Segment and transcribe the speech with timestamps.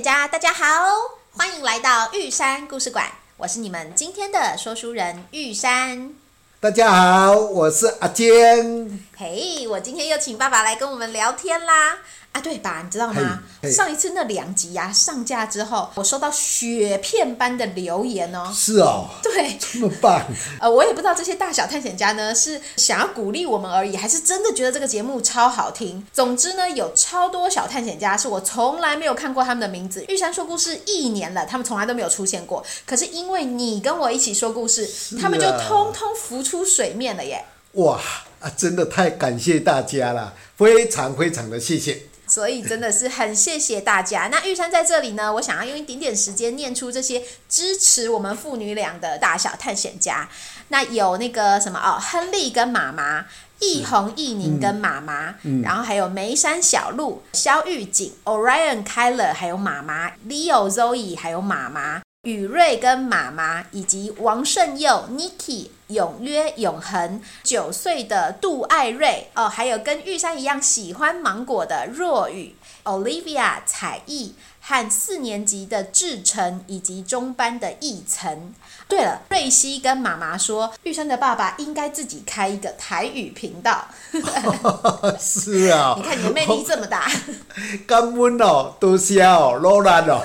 [0.00, 0.64] 家，大家好，
[1.36, 3.04] 欢迎来到玉山故事馆，
[3.36, 6.14] 我是你们今天的说书人玉山。
[6.58, 8.98] 大家好，我是阿坚。
[9.14, 11.98] 嘿，我今天又请爸爸来跟我们聊天啦。
[12.32, 12.80] 啊，对吧？
[12.84, 13.42] 你知道吗？
[13.72, 18.52] 上一次那两集呀、啊、上架之后，我收到雪片般的留言哦。
[18.54, 19.08] 是哦。
[19.20, 20.24] 对，这么棒。
[20.60, 26.06] 呃，我也不知道这些大小探险家呢是想要鼓励我们而已，还是真的觉得这个节目超好听。
[26.12, 30.04] 总之呢，有超多小探险家是我从来没有看过他们的名字。
[30.06, 32.64] 玉山说故事一年了，他们从来都没有出现过。
[32.86, 34.84] 可是因为你跟我一起说故事，
[35.16, 37.44] 啊、他们就通通浮出水面了耶！
[37.72, 38.00] 哇
[38.38, 42.02] 啊，真的太感谢大家了，非常非常的谢谢。
[42.30, 44.28] 所以真的是很谢谢大家。
[44.28, 50.28] 那玉山在这里呢，我想要用一点点时间念出这些支持我们父女俩的大小探险家。
[50.68, 53.26] 那有那个什么哦，亨利跟妈妈，
[53.58, 62.00] 易红、易宁跟妈妈，嗯、然后还有梅山小路、肖玉锦、Orion、Kyler，还有妈妈，Leo、Zoe，还有妈妈。
[62.24, 72.54] 宇瑞跟妈妈，以及王胜佑、Niki、永约、永恒，九岁的杜爱瑞哦，还有跟玉山一样喜欢芒果的若雨、
[72.84, 74.34] Olivia、彩艺。
[74.62, 78.54] 和四年级的志成以及中班的奕晨。
[78.90, 83.86] 对了，瑞希跟妈妈说，玉山的爸爸应该自己开一个台语频道。
[85.16, 87.08] 是啊，你看你的魅力这么大。
[87.86, 90.20] 感恩哦，多谢哦，罗兰哦。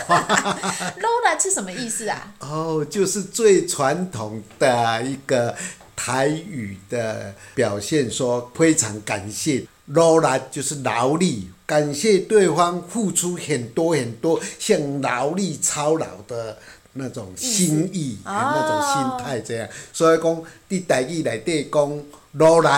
[0.97, 2.33] 罗兰是什么意思啊？
[2.39, 5.55] 哦，就是最传统的一个
[5.95, 9.67] 台语的表现，说非常感谢。
[9.85, 11.51] 罗兰就是劳力。
[11.67, 16.59] 感谢对方付出很多很多，像劳力操劳的
[16.97, 19.67] 那种心意，哦、那种心态，这样。
[19.91, 22.69] 所以讲，伫台语内底讲，努力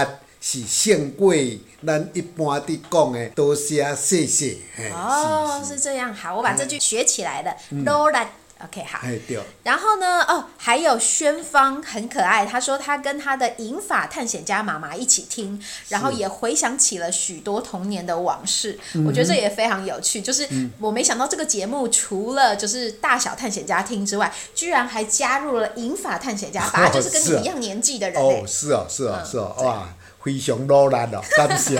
[0.41, 1.33] 是胜过
[1.85, 4.57] 咱一般伫讲的多谢谢谢。
[4.91, 6.13] 哦，是，这样。
[6.13, 7.55] 好，我把这句学起来了。
[7.69, 8.27] 努力、嗯。
[8.63, 8.99] OK，好。
[9.63, 10.23] 然后呢？
[10.23, 12.45] 哦，还有宣芳很可爱。
[12.45, 18.77] 他说他跟他的银发探险家妈妈一起听，然后也回想起了许多童年的往事。
[19.05, 20.21] 我觉得这也非常有趣。
[20.21, 20.47] 就是
[20.79, 28.21] 我没想到这个节目除了就是大小探险家听之外，居然还加入了银发探险家，反 而就是跟你一样年纪的人。
[28.21, 29.87] 哦，是哦，是哦，是哦，哇。
[30.27, 31.77] 非常努力哦，感谢。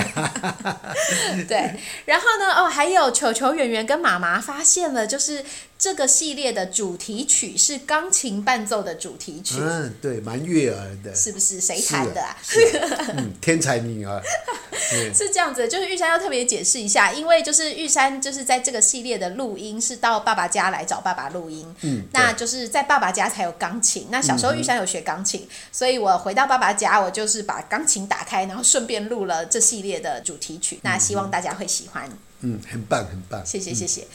[1.50, 2.54] 对，然后呢？
[2.56, 5.44] 哦，还有球球圆圆跟妈妈发现了，就是
[5.78, 9.56] 这个系列的主题曲是钢琴伴奏的主题曲。
[9.60, 11.14] 嗯，对，蛮悦耳的。
[11.16, 11.62] 是不是？
[11.62, 12.36] 谁弹的啊？
[13.16, 14.22] 嗯， 天才女儿。
[15.14, 21.76] 是这样子，就是玉山要特别解释一下，因为就是玉山就是在这个系列的录音是到爸爸家来找爸爸录音。
[21.82, 24.08] 嗯，那就是在爸爸家才有钢琴。
[24.10, 28.46] 那小时候玉山有学钢琴，嗯、所以我回到爸爸家，我就是把钢琴打开。
[28.46, 32.10] 然后顺便录了这系列的主题曲，那希望大家会喜欢。
[32.40, 33.46] 嗯，很棒，很棒。
[33.46, 34.08] 谢谢，谢谢。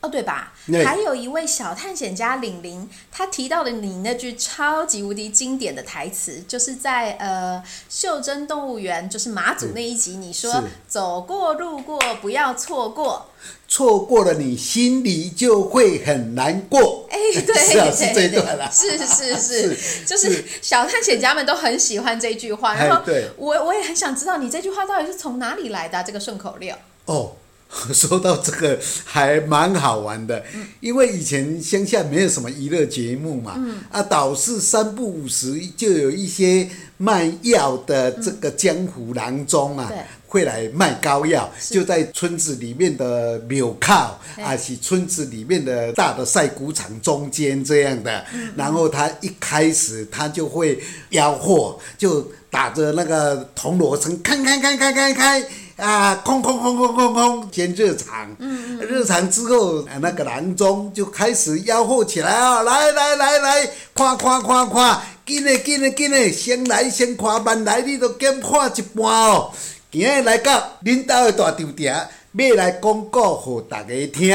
[0.00, 0.52] 哦，对吧？
[0.84, 13.30] 还有一位小探险家玲玲，她提到了你那句超级无敌经典的台词，就是在呃袖珍动物园，就是马祖那一集，你说走过路过不要错过。
[13.68, 17.04] 错过了你，心里就会很难过。
[17.10, 18.70] 哎，对，是啊，是这一段啦。
[18.70, 22.74] 是是 是，就是小探险家们都很喜欢这句话。
[22.74, 23.02] 然后，
[23.36, 26.76] 我我也很想知道你这句话到底是从哪里来的这个顺口溜。
[27.06, 27.32] 哦，
[27.92, 30.42] 说到这个还蛮好玩的，
[30.80, 33.58] 因为以前乡下没有什么娱乐节目嘛，
[33.90, 39.92] 啊，导是三不五时就有一些卖药的这个江湖郎中啊。
[40.28, 48.26] 会来卖膏药，就在村子里面的庙口，还是村子里面的大的晒谷场中间这样的。
[48.34, 50.82] 嗯、然后他一开始他就会
[51.12, 52.20] 吆喝，就
[52.50, 55.44] 打着那个铜锣声，开开开开开开
[55.76, 58.34] 啊，空空空空空空，先热场。
[58.38, 69.52] 嗯、热场之后，那个郎中就开始吆喝起来啊，来来来来，看看看看，紧嘞紧嘞紧嘞，先来先看，慢来你都减看一半哦。
[69.92, 74.34] 今日来到恁兜的大场埕，要来广告互大家听，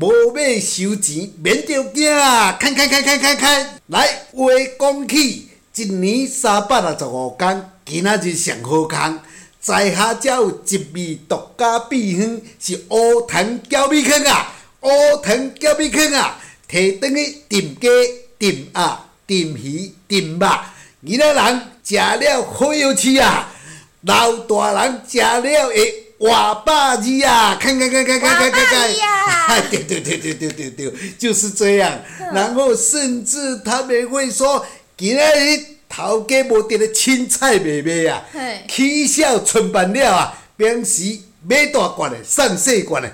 [0.00, 9.20] 无要收钱，免着惊啊，开开开开开开，来话讲起，一年三百六十五天，今仔日上好康，
[9.60, 14.88] 在下才有一味独家秘方，是乌糖搅米糠啊，乌
[15.22, 17.88] 藤搅米糠啊，摕转去炖鸡、
[18.38, 20.48] 炖鸭、炖鱼、炖肉，
[21.04, 23.52] 囡仔人食了好有趣啊！
[24.02, 27.56] 老大人食了会活百日啊！
[27.60, 32.00] 看看看看看看看看，对对对对对对对，就是这样。
[32.32, 34.64] 然后甚至他们会说，
[34.96, 35.64] 今仔日
[36.00, 38.22] 头家无得了青菜卖卖啊，
[38.68, 43.12] 起小春办了啊，平时买大罐的，送细罐的。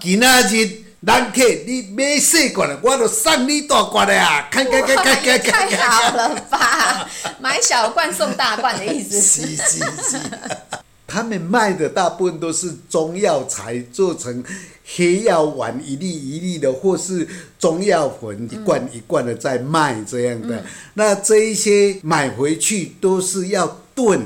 [0.00, 4.48] 今仔日人客，你买细罐的，我就送你大罐的啊！
[4.50, 7.08] 看看看看看看，太好了吧？
[7.40, 9.20] 买小罐送大罐的意思。
[9.22, 10.20] 是是是。
[11.06, 14.42] 他们卖的大部分都是中药材做成
[14.84, 17.26] 黑药丸，一粒一粒的，或是
[17.58, 20.56] 中药粉一罐一罐的在卖这样的。
[20.56, 20.64] 嗯、
[20.94, 24.20] 那这一些买回去都是要炖。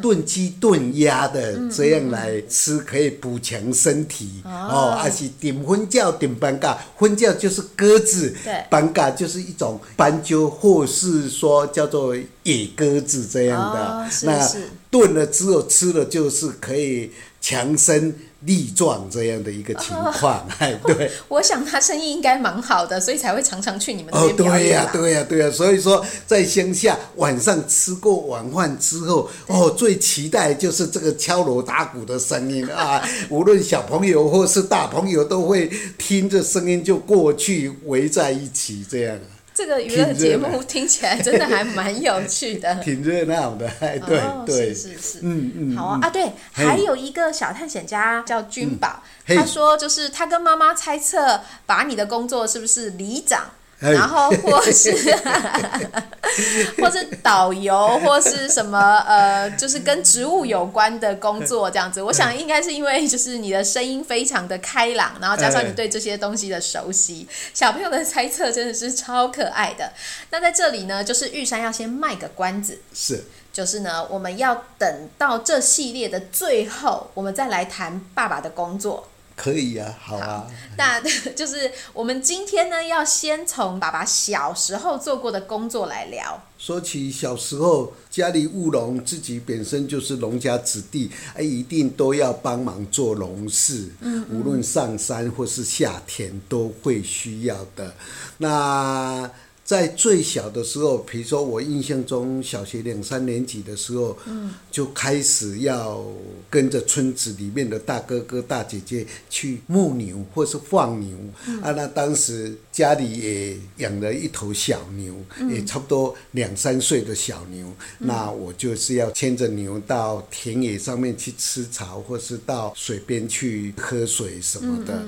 [0.00, 4.96] 炖鸡炖鸭的这样来吃，可以补强身体哦。
[4.96, 8.32] 还是点粉饺、点斑嘎，粉饺就是鸽子，
[8.68, 12.14] 斑嘎就是一种斑鸠，或是说叫做
[12.44, 14.08] 野鸽子这样的。
[14.22, 14.48] 那
[14.90, 17.10] 炖了之后吃了就是可以
[17.40, 18.14] 强身。
[18.46, 24.46] 力壮这样的一个情况， 哎，对，我想他生意应该蛮好的，所以才会常常去你们那边表。
[24.46, 39.18] 哦，对呀，对呀，对呀，所以说在乡下晚上吃过晚饭之后，哦，最期待就是这个敲锣打鼓的声音啊， 无论小朋友或是大朋友都会听着声音就过去围在一起这样。
[39.60, 43.70] 这个娱乐节目听起来真的还蛮有趣的，挺热闹的，
[44.06, 53.50] 对、哦、对，是是是，嗯嗯，好啊啊，对，还有一个小探险家叫君宝，嗯、他说就是他跟妈妈猜测，把你的工作是不是里长？
[53.80, 54.92] 然后或是，
[56.78, 58.78] 或是导游，或是什么
[59.08, 62.02] 呃，就是跟植物有关的工作这样子。
[62.02, 69.92] 我想应该是因为就是你的声音非常的开朗，然后加上你对这些东西的熟悉，小朋友的猜测真的是超可爱的。
[70.30, 79.08] 那在这里呢，就是玉山要先卖个关子，是，就是呢，我们要等到这系列的最后，我们再来谈爸爸的工作。
[79.40, 80.26] 可以呀、啊，好啊。
[80.26, 86.42] 好，那就是我们今天呢，要先从爸爸小时候做过的工作来聊。
[86.58, 93.88] 说起小时候，家里务农，自己本身就是农家子弟，哎，一定都要帮忙做农事。
[94.00, 97.94] 嗯，嗯，无论上山或是下田，都会需要的。
[98.36, 99.30] 那。
[99.70, 106.04] 在最小的时候，比如说我印象中小学两三年级的时候，嗯，就开始要
[106.50, 117.68] 跟着村子里面的大哥哥大姐姐去牧牛或是放牛，嗯，啊，那当时家里也养了一头小牛，嗯，也差不多两三岁的小牛，
[118.00, 125.00] 嗯，那我就是要牵着牛到田野上面去吃草，或是到水边去喝水什么的，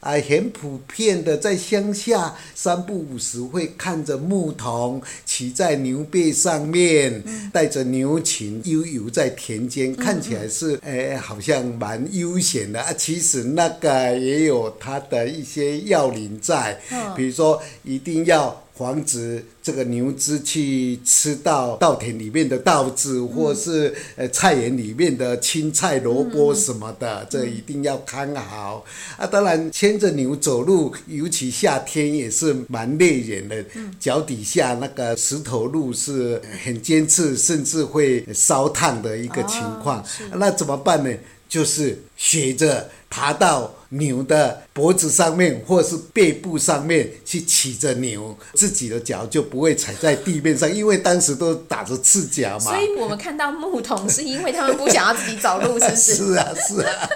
[0.00, 4.05] 啊，很普遍的在乡下三不五时会看。
[4.06, 7.22] 着牧童骑在牛背上面，
[7.52, 12.92] 带着牛群悠游在田间，看起来是诶，好像蛮悠闲的啊。
[12.92, 16.80] 其实那个也有它的一些要领在，
[17.16, 18.62] 比如说一定要。
[18.76, 28.84] 防止这个牛只去吃到稻田里面的稻子，嗯、或是呃菜园里面的青菜、萝卜什么的，嗯、这一定要看好。
[29.16, 40.00] 啊，当然牵着牛走路，尤其夏天也是蛮累人的，嗯、脚底下那个石头路是很尖刺，甚至会烧烫的一个情况。
[40.00, 40.04] 哦、
[40.36, 41.10] 那怎么办呢？
[41.48, 52.72] 就是学着爬到牛的脖子上面，或是背部上面去骑着牛，自己的脚就不会踩在地面上，因为当时都打着赤脚嘛。
[52.72, 56.14] 所以我们看到牧童，是因为他们不想要自己走路，是不是？
[56.16, 57.10] 是啊，是啊。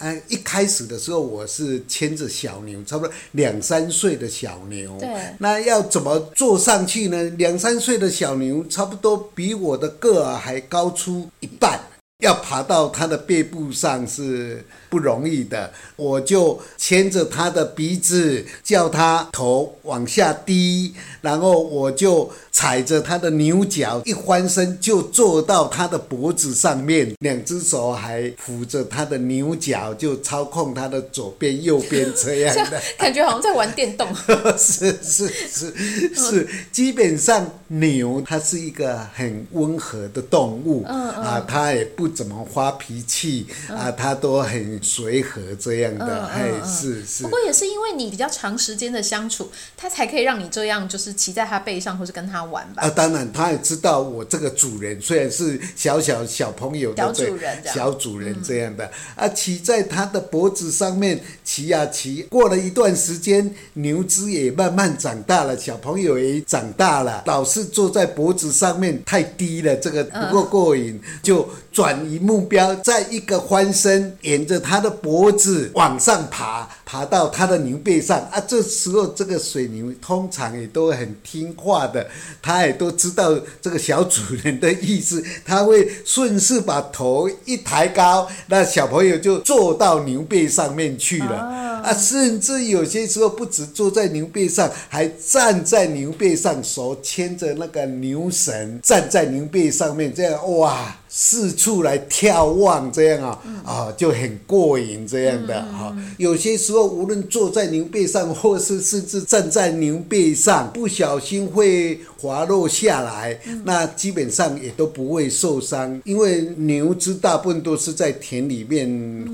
[0.00, 4.96] 嗯， 一开始的时候我是牵着小牛，差不多两三岁的小牛。
[4.98, 5.08] 对。
[5.38, 7.22] 那要怎么坐上去呢？
[7.38, 11.80] 两三岁的小牛，差不多比我的个儿还高出一半。
[12.18, 34.06] 要爬到它的背部上是不容易的，我就牵着他的鼻子，叫他头往下低，然后我就踩着他的牛角，一翻身就坐到他的脖子上面，两只手还扶着他的牛角，就操控他的左边、右边这样的， 感觉好像在玩电动。
[34.58, 35.72] 是是是
[36.14, 44.81] 是，基本上牛它是一个很温和的动物，嗯嗯啊，它也不怎么发脾气啊，它都很。
[44.82, 47.22] 随和这样的，哎、嗯，是是。
[47.22, 52.82] 不过也是因为你比较长时间的相处，他才可以让你这样，就是骑在他背上，或是跟他玩吧。
[52.82, 58.84] 啊，当然，他也知道我这个主人虽然是小小小朋友的小主人，小主人这样的，
[59.16, 62.22] 嗯、啊，骑在他的脖子上面骑呀骑。
[62.24, 74.60] 过了一段时间，牛只也慢慢长大了，小朋友也长大了，老是坐在脖子上面太低了，这个不够过瘾，嗯、就转移目标，在一个翻身，沿着。
[74.60, 78.38] 他的脖子往上爬，爬到他的牛背上啊！
[78.46, 82.06] 这时候这个水牛通常也都很听话的，
[82.42, 91.36] 他也都知道这个小主人的意思，他会顺势把头一抬高，那小朋友就坐到牛背上面去了。
[91.82, 100.98] 啊，甚至有些时候不止坐在牛背上，还站在牛背上，手牵着那个牛绳，站在牛背上面，这样哇。
[101.14, 105.94] 四处来眺望，这样啊，啊就很过瘾，这样的哈。
[106.16, 118.88] 有些时候，无论坐在牛背上，或是甚至站在牛背上，不小心会滑落下来，那基本上也都不会受伤，因为牛只大部分都是在田里面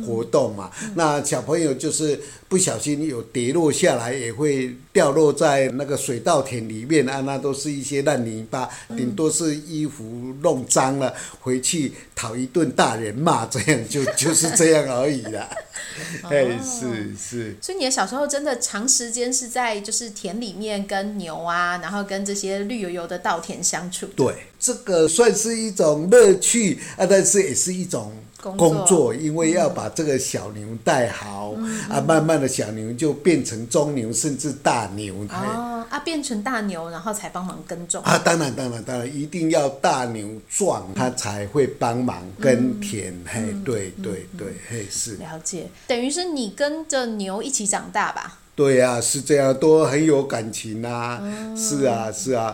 [0.04, 0.72] 活动嘛。
[0.96, 2.18] 那小朋友就是
[2.48, 11.68] 不小心有跌落下来，也会掉落在那个水稻田里面啊，那都是一些烂泥巴，顶多是衣服弄脏了回去。
[11.68, 15.46] 去讨一顿大人骂，这样就 就是这样而已啦。
[16.30, 17.56] 哎、哦，是是。
[17.60, 24.06] 所以你的小时候真的长时间是在就是田里面跟牛啊，然后跟这些绿油油的稻田相处。
[24.16, 28.12] 对，这个算是一种乐趣啊，但是也是一种。
[28.40, 35.12] 工作，工作，因为要把这个小牛带好，嗯、啊，慢慢的小牛就变成中牛，甚至大牛。
[35.28, 38.00] 哦，啊，变成大牛，然后才帮忙耕种。
[38.04, 43.12] 啊，当然，当然，当然，一定要大牛壮，它才会帮忙耕田。
[43.12, 45.16] 嗯、嘿，对，对，对，嘿，是。
[45.16, 48.38] 了解，等于是你跟着牛一起长大吧？
[48.58, 51.20] 对呀、啊，是这样，都很有感情啊。
[51.22, 52.52] 嗯、是啊，是啊。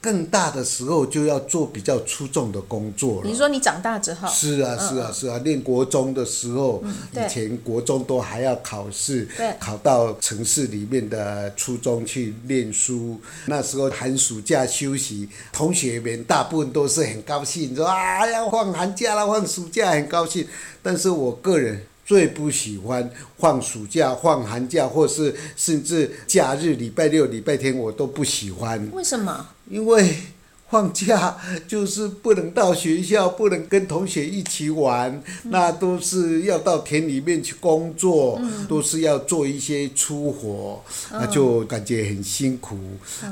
[0.00, 3.30] 更大的时候就要做比较出众的工作了。
[3.30, 4.28] 你说你长大之后？
[4.28, 5.40] 是啊，是啊，是啊。
[5.44, 9.28] 念国中的时候，嗯、以前国中都还要考试，
[9.60, 13.20] 考到城市里面的初中去念书。
[13.46, 20.44] 那时候寒暑假休息，同学们大部分都是很高兴，说啊要放寒假了，放暑假很高兴。
[20.82, 21.80] 但是我个人。
[22.04, 28.88] 最不喜欢放暑假、放寒假，或是甚至假日，礼拜六、礼拜天，我都不喜欢。
[28.92, 29.48] 为什么？
[29.70, 30.14] 因为。
[30.70, 31.36] 放假
[31.68, 40.82] 就是不能到学校，不能跟同学一起玩，那都是要到田里面去工作，都是要做一些粗活，
[41.12, 42.76] 那就感觉很辛苦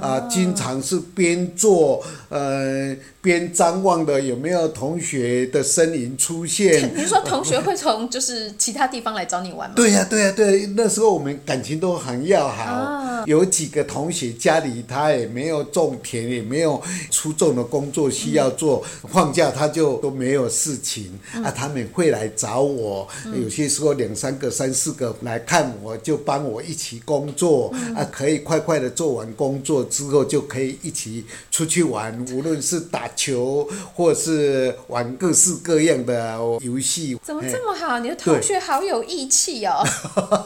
[0.00, 0.21] 啊。
[0.31, 6.95] 经常是边做呃边张望的有没有同学的身影出现。
[6.95, 9.75] 你说同学会从就是其他地方来找你玩吗？
[9.75, 17.33] 对呀对呀对，那时候我们感情都很要好，有几个同学家里他也没有种田，也没有出。
[17.33, 23.09] 众的工作需要做，放假他就都没有事情啊，他们会来找我，
[23.43, 37.19] 有些时候两三个、三四个来看我，就帮我一起工作啊，可以快快的做完工作之后，就可以一起出去玩，无论是打球或是玩各式各样的游戏。
[37.25, 37.99] 怎么这么好？
[37.99, 39.83] 你的同学好有义气哦！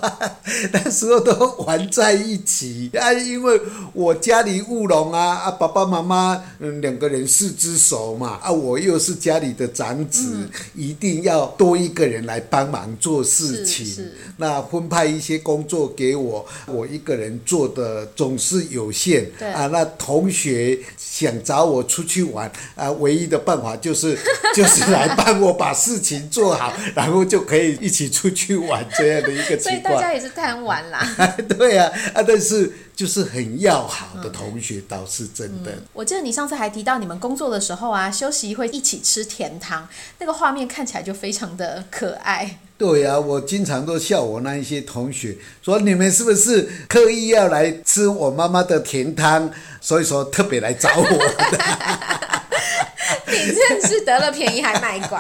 [0.73, 1.32] 那时候都
[1.64, 3.61] 玩在一起啊，因为
[3.92, 6.76] 我家里务农啊，啊，爸爸妈妈嗯。
[6.76, 14.06] 两个人四只手嘛，啊，我又是家里的长子，嗯、一定要多一个人来帮忙做事情。
[14.37, 19.28] 那分派一些工作给我，我一个人做的总是有限。
[19.38, 24.18] 对啊，那同学想找我出去玩，啊，唯一的办法就是
[24.54, 29.60] 就是来帮我把事情做好，然后就可以一起出去玩这样的一个情况。
[29.60, 31.06] 所以大家也是贪玩啦。
[31.58, 32.72] 对啊，啊，但是。
[32.96, 35.70] 就是很要好的同学，倒是真的。
[35.92, 39.86] 我记得你上次还提到，你们工作的时候啊，休息会一起吃甜汤，
[40.18, 42.58] 那个画面看起来就非常的可爱。
[42.78, 51.58] 对呀，我经常都笑我那一些同学，说你们是不是刻意要来吃我妈妈的甜汤，所以说特别来找我的。
[53.28, 55.18] 你真是得了便宜还卖乖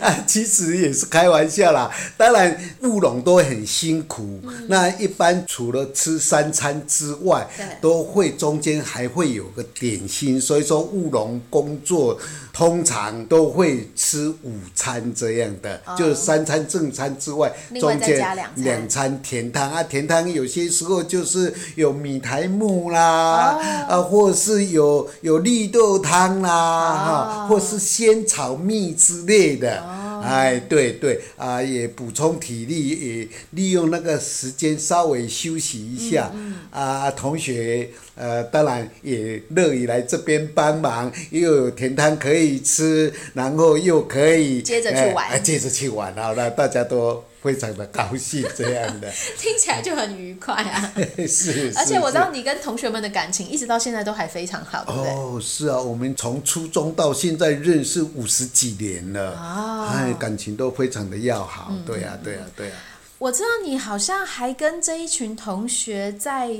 [0.00, 0.16] 啊！
[0.26, 1.90] 其实也是开玩笑啦。
[2.16, 7.46] 当然务农都很辛苦，嗯、那一般除了吃三餐之外，
[7.80, 10.40] 都会中间还会有个点心。
[10.40, 12.18] 所以说务农工作
[12.56, 19.82] 通常都会吃午餐这样的，哦、就是三餐正餐之外，中间两餐甜汤啊。
[19.82, 23.58] 甜汤有些时候就是有米苔木啦，
[23.90, 27.42] 哦、啊，或是有有绿豆汤啦。
[27.42, 32.88] 哦或是仙草蜜之类的，哦、哎，对对，啊，也补充体力，
[33.20, 36.30] 也利用那个时间稍微休息一下。
[36.34, 47.22] 嗯嗯、啊，同学，呃，当然也乐意来这边帮忙，又有甜汤可以吃，然后又可以接着去玩，哎、接着去玩，好了，大家都。
[47.46, 50.92] 非常的高兴，这样的 听起来就很愉快啊！
[51.28, 55.12] 是，而且我知道你跟同学们的感情一直到现在都还非常好，对不对？
[55.12, 62.74] 哦，是啊，我们从初中到现在认识五十几年了，哦，哎，感情都非常的要好，嗯、对啊，对啊，对啊。
[63.18, 66.50] 我知道你好像还跟这一群同学在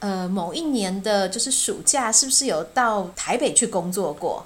[0.00, 4.44] 呃某一年的，就是暑假，是不是有到台北去工作过？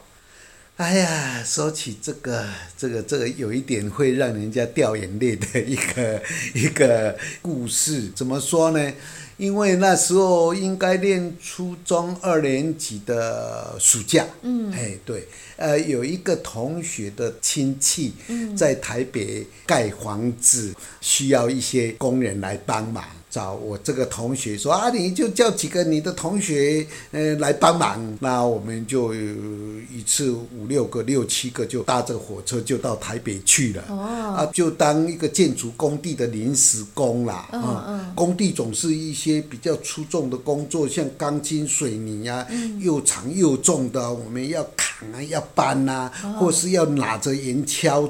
[0.76, 8.92] 哎呀，说起这个，这个，这个有一点会让人家掉眼泪的一个 一个故事，怎么说呢？
[9.38, 18.12] 因为那时候应该念初中二年级的暑假，嗯，哎，对，呃，有一个同学的亲戚
[18.54, 23.02] 在台北盖房子，需要一些工人来帮忙。
[23.28, 28.16] 找我这个同学说啊，你就叫几个你的同学，呃，来帮忙。
[28.20, 33.84] 那我们就一次五六个、六七个，就搭着火车就到台北去了。
[33.88, 33.96] 哦。
[34.36, 37.48] 啊，就当一个建筑工地的临时工啦。
[37.52, 38.14] 嗯嗯。
[38.14, 42.46] 工地总是一些比较粗重的工作，像钢筋、水泥啊，
[42.80, 48.08] 又长又重的，我们要扛啊，要搬啊，或是要拿着圆锹，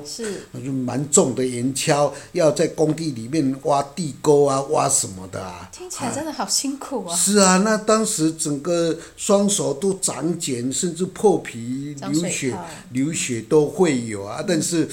[0.84, 5.15] 蛮重的圆锹，要在工地里面挖地沟啊，挖什么。
[5.16, 5.66] 什么的啊？
[5.72, 7.16] 听起来真的好辛苦啊！
[7.16, 12.54] 是啊，那当时整个双手都长茧，甚至破皮、流血、
[12.90, 14.44] 流血都会有啊。
[14.46, 14.86] 但是，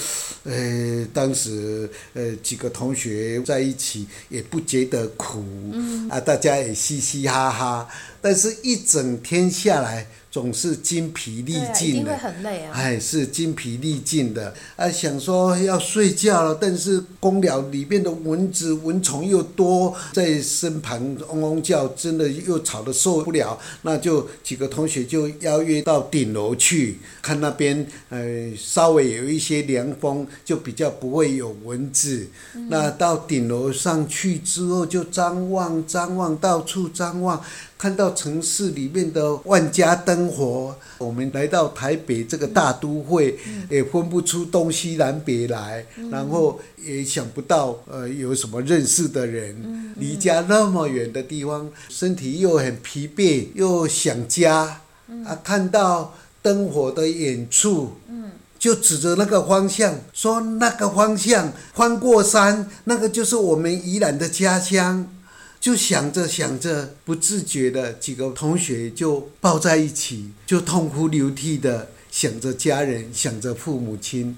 [0.46, 7.86] 呃，当时呃几个同学在一起也不觉得苦，嗯、啊，大家也嘻嘻哈哈。
[8.24, 10.08] 但是，一整天下来。
[10.34, 14.51] 总是精疲力尽的，啊很累啊、哎，是精疲力尽的。
[14.75, 23.60] 啊，想说要睡觉了，但是公寮里面的蚊子、蚊虫又多，在身旁嗡嗡叫，真的又吵得受不了。
[23.84, 32.27] 那就几个同学就邀约到顶楼去，看那边，呃，稍微有一些凉风，就比较不会有蚊子。
[32.56, 37.39] 嗯、那到顶楼上去之后，就张望、张望，到处张望。
[37.84, 43.38] 看到城市里面的万家灯火，我们来到台北这个大都会，
[43.70, 54.79] 也分不出东西南北来，然后也想不到呃有什么认识的人，离家那么远的地方，身体又很疲惫，又想家，
[55.25, 57.92] 啊，看到灯火的远处，
[58.57, 65.05] 就指着那个方向说：“那个方向，翻过山，那个就是我们宜兰的家乡。”
[65.64, 74.38] 就想着想着，不自觉的几个同学就抱在一起，就痛哭流涕的想着家人，想着父母亲。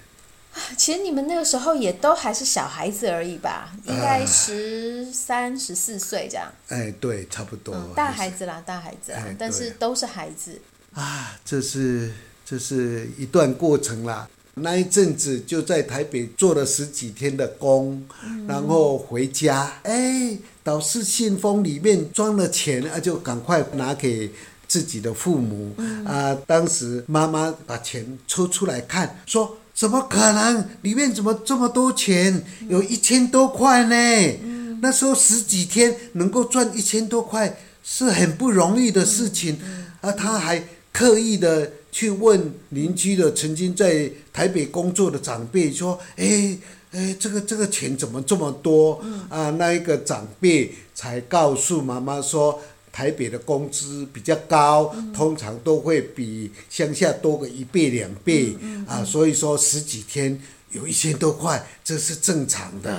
[0.78, 6.54] 其实你们那个时候也都还是小孩子而已吧，应该十三、十四岁这样。
[6.68, 7.74] 哎，对，差不多。
[7.74, 10.62] 嗯，大孩子啦，大孩子啦，但是都是孩子。
[10.94, 12.14] 啊，这是
[12.46, 14.30] 这是一段过程啦。
[14.54, 24.32] 那一阵子就在台北做了十几天的工，嗯、然后回家，哎，导师信封里面装了钱，啊，就赶快拿给
[24.68, 25.76] 自己的父母。
[25.78, 30.68] 嗯、啊，当时妈妈把钱抽出来看，说：“怎么可能？
[30.82, 32.44] 里面怎么这么多钱？
[32.68, 33.96] 有一千多块呢？
[34.42, 39.60] 嗯、那时候十几天能够赚一千多块是很不容易的事情。
[39.64, 41.72] 嗯”啊，他还刻意的。
[41.96, 46.58] 去问邻居的曾经在台北工作的长辈说：“哎
[46.96, 52.60] 哎，这个这个钱怎么这么多？”啊，那一个长辈才告诉妈妈说
[52.92, 58.56] ：“台北的工资比较高，通常都会比乡下多个一倍两倍
[58.88, 62.92] 啊，所以说十几天有一千多块，这是正常的。”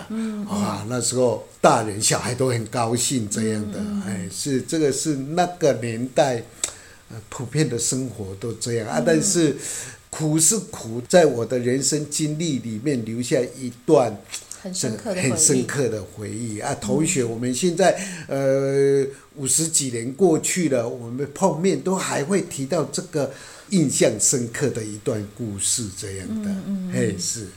[0.46, 6.42] 啊，那时候大人小孩都很高兴这样的，哎，是这个是那个年代。
[7.28, 9.56] 普遍的生活都这样啊，但是
[10.10, 14.16] 苦是苦，在我的人生经历里面留下一段
[14.62, 16.74] 很深刻的很深刻的回忆啊。
[16.74, 23.32] 同学，我们现在呃五十几年过去了，我们碰面都还会提到这个
[23.70, 27.48] 印象深刻的一段故事，这样的嗯，嘿，是。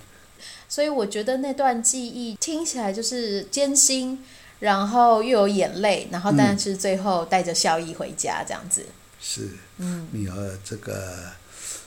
[0.68, 4.20] 所以我觉得那段记忆听起来就是艰辛，
[4.60, 8.86] 然后又有眼泪，然后但是最后带着笑意回家这样子。
[9.20, 11.32] 是，嗯女儿这个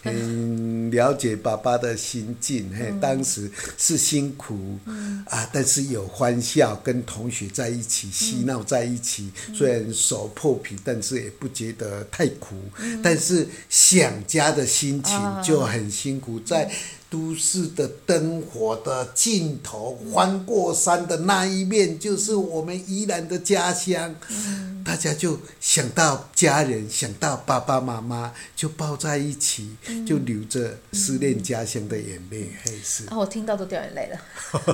[0.03, 16.71] 很了解爸爸的心境，嘿，嗯、当时是辛苦，嗯、啊，但是有欢笑，跟同学在一起嬉闹在一起，嗯、虽然手破皮，但是也不觉得太苦，嗯、但是想家的心情就很辛苦，啊、在。
[17.13, 24.15] 都市的灯火的尽头，翻过山的那一面，就是我们宜兰的家乡。
[24.31, 32.49] 嗯、大家就想到家人，想到爸爸妈妈，就抱在一起，嗯、就流着思念家乡的眼泪。
[32.65, 33.05] 嘿，是。
[33.09, 34.19] 啊，我听到都掉眼泪了。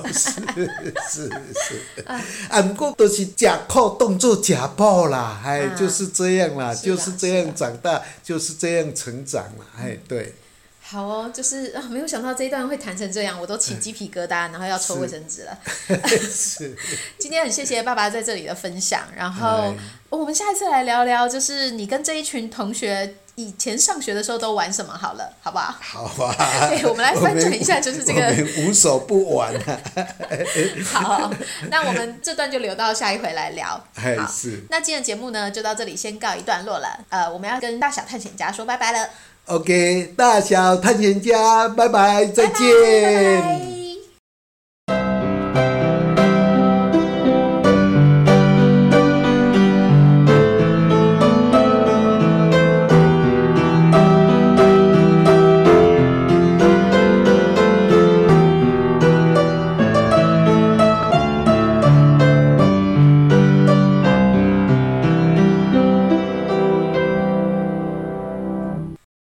[0.15, 0.31] 是
[1.11, 2.03] 是是。
[2.49, 10.33] 啊，不过都是假扣动作假抱啦，哎，啊、就是这样啦，就是这样长大，就是这样成长啦，哎，对。
[10.91, 15.59] 好哦，就是啊，没有想到这一段会谈成这样，我都起鸡皮疙瘩，然后要抽卫生纸了。
[16.09, 16.75] 是。
[17.21, 19.75] 今天很谢谢爸爸在这里的分享，然后
[20.09, 25.77] 我们下一次来聊聊，就是你跟这一群同学以前上学的时候都玩什么好了，好不好？
[25.79, 26.71] 好啊。
[26.71, 28.35] 对， 我们来翻转一下，就是这个。
[28.63, 29.81] 无所不玩啊。
[30.85, 31.31] 好，
[31.69, 33.69] 那我们这段就留到下一回来聊。
[33.95, 34.65] 好，是。
[34.71, 37.05] 那今天的节目呢，就到这里先告一段落了。
[37.11, 39.11] 呃，我们要跟大小探险家说拜拜了。
[39.49, 43.78] OK，大小探险家，拜拜，再见。